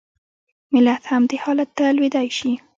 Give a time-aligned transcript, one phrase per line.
[0.73, 2.51] ملت هم دې حالت ته لوېدای شي.